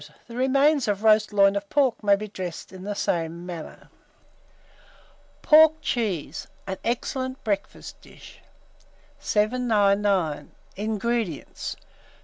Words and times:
The 0.27 0.35
remains 0.35 0.87
of 0.87 1.03
roast 1.03 1.31
loin 1.31 1.55
of 1.55 1.69
pork 1.69 2.01
may 2.03 2.15
be 2.15 2.27
dressed 2.27 2.73
in 2.73 2.85
the 2.85 2.95
same 2.95 3.45
manner. 3.45 3.89
PORK 5.43 5.73
CHEESE 5.81 6.47
(an 6.65 6.79
Excellent 6.83 7.43
Breakfast 7.43 8.01
Dish). 8.01 8.39
799. 9.19 10.53
INGREDIENTS. 10.75 11.75